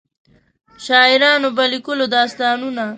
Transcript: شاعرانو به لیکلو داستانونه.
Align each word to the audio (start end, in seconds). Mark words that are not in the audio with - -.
شاعرانو 0.85 1.49
به 1.55 1.65
لیکلو 1.71 2.05
داستانونه. 2.15 2.85